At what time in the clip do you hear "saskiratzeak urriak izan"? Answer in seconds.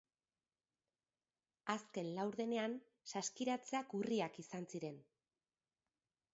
3.13-4.69